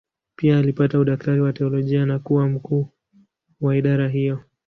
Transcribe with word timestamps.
Pia 0.35 0.57
alipata 0.57 0.99
udaktari 0.99 1.41
wa 1.41 1.53
teolojia 1.53 2.05
na 2.05 2.19
kuwa 2.19 2.47
mkuu 2.49 2.89
wa 3.61 3.75
idara 3.75 4.07
hiyo. 4.09 4.43